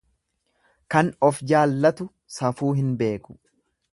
[0.95, 2.09] Kan of jaallatu
[2.39, 3.37] safuu hin beeku.